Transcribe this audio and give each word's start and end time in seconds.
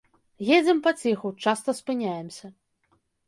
Едзем 0.57 0.79
паціху, 0.85 1.31
часта 1.45 1.69
спыняемся. 1.81 2.47